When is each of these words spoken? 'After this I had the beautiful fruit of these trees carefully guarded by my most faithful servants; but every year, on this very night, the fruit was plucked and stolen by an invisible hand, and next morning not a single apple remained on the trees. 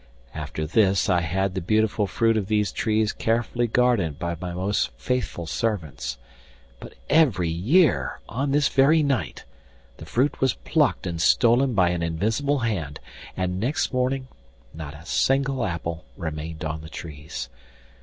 'After 0.33 0.65
this 0.65 1.11
I 1.11 1.21
had 1.21 1.53
the 1.53 1.61
beautiful 1.61 2.07
fruit 2.07 2.35
of 2.35 2.47
these 2.47 2.71
trees 2.71 3.13
carefully 3.13 3.67
guarded 3.67 4.17
by 4.17 4.35
my 4.41 4.51
most 4.51 4.89
faithful 4.97 5.45
servants; 5.45 6.17
but 6.79 6.95
every 7.07 7.49
year, 7.51 8.19
on 8.27 8.49
this 8.49 8.67
very 8.67 9.03
night, 9.03 9.43
the 9.97 10.05
fruit 10.07 10.41
was 10.41 10.55
plucked 10.55 11.05
and 11.05 11.21
stolen 11.21 11.75
by 11.75 11.89
an 11.89 12.01
invisible 12.01 12.61
hand, 12.65 12.99
and 13.37 13.59
next 13.59 13.93
morning 13.93 14.27
not 14.73 14.95
a 14.95 15.05
single 15.05 15.63
apple 15.63 16.03
remained 16.17 16.65
on 16.65 16.81
the 16.81 16.89
trees. 16.89 17.47